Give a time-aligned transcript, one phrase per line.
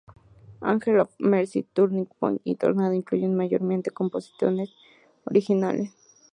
[0.69, 4.73] Angel of Mercy, Turning Point y Tornado incluyen mayoritariamente composiciones
[5.25, 5.93] originales.